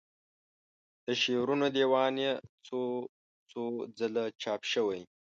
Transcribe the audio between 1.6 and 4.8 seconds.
دیوان یې څو څو ځله چاپ